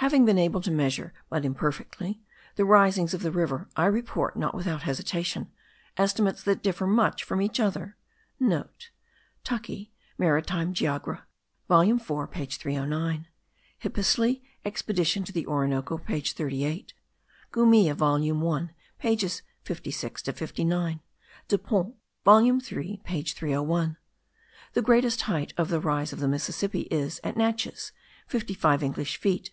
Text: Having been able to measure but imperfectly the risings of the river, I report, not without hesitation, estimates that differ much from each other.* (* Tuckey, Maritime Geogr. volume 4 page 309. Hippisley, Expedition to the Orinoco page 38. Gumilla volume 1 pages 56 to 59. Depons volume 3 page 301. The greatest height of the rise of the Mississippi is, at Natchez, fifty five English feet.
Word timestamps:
Having 0.00 0.24
been 0.24 0.38
able 0.38 0.62
to 0.62 0.70
measure 0.70 1.12
but 1.28 1.44
imperfectly 1.44 2.22
the 2.56 2.64
risings 2.64 3.12
of 3.12 3.20
the 3.20 3.30
river, 3.30 3.68
I 3.76 3.84
report, 3.84 4.34
not 4.34 4.54
without 4.54 4.84
hesitation, 4.84 5.50
estimates 5.98 6.42
that 6.44 6.62
differ 6.62 6.86
much 6.86 7.22
from 7.22 7.42
each 7.42 7.60
other.* 7.60 7.98
(* 8.22 8.40
Tuckey, 9.44 9.90
Maritime 10.16 10.72
Geogr. 10.72 11.20
volume 11.68 11.98
4 11.98 12.26
page 12.28 12.56
309. 12.56 13.26
Hippisley, 13.84 14.40
Expedition 14.64 15.22
to 15.24 15.32
the 15.32 15.46
Orinoco 15.46 15.98
page 15.98 16.32
38. 16.32 16.94
Gumilla 17.52 17.94
volume 17.94 18.40
1 18.40 18.70
pages 18.98 19.42
56 19.64 20.22
to 20.22 20.32
59. 20.32 21.00
Depons 21.46 21.92
volume 22.24 22.58
3 22.58 23.02
page 23.04 23.34
301. 23.34 23.98
The 24.72 24.80
greatest 24.82 25.20
height 25.20 25.52
of 25.58 25.68
the 25.68 25.78
rise 25.78 26.14
of 26.14 26.20
the 26.20 26.26
Mississippi 26.26 26.88
is, 26.90 27.20
at 27.22 27.36
Natchez, 27.36 27.92
fifty 28.26 28.54
five 28.54 28.82
English 28.82 29.18
feet. 29.18 29.52